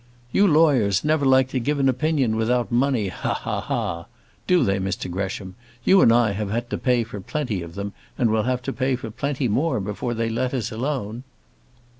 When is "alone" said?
10.71-11.21